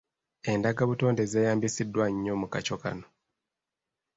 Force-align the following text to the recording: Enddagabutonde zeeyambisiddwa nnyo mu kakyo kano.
Enddagabutonde 0.51 1.23
zeeyambisiddwa 1.31 2.05
nnyo 2.13 2.33
mu 2.41 2.47
kakyo 2.53 2.77
kano. 2.83 3.05